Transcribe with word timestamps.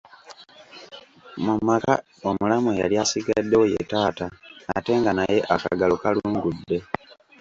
Mu 1.43 1.53
maka 1.67 1.93
omulamu 2.27 2.69
eyali 2.73 2.95
asigaddewo 3.03 3.65
ye 3.73 3.81
taata 3.91 4.25
ate 4.75 4.91
nga 4.99 5.11
naye 5.17 5.37
akagalo 5.53 5.95
kalungudde. 6.03 6.77